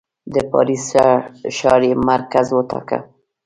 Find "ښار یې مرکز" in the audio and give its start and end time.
1.57-2.47